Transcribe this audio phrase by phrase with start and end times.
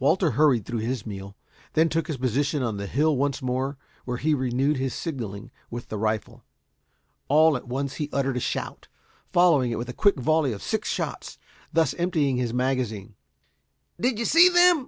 [0.00, 1.36] Walter hurried through his meal,
[1.74, 5.86] then took his position on the hill once more, where he renewed his signaling with
[5.90, 6.42] the rifle.
[7.28, 8.88] All at once he uttered a shout,
[9.32, 11.38] following it with a quick volley of six shots,
[11.72, 13.14] thus emptying his magazine.
[14.00, 14.78] "Do you see them!"